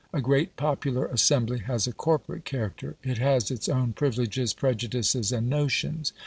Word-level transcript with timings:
A 0.11 0.19
great 0.19 0.55
popular 0.55 1.05
assembly 1.05 1.59
has 1.59 1.85
a 1.85 1.93
corporate 1.93 2.43
character; 2.43 2.95
it 3.03 3.19
has 3.19 3.51
its 3.51 3.69
own 3.69 3.93
privileges, 3.93 4.51
prejudices, 4.51 5.31
and 5.31 5.47
notions. 5.47 6.11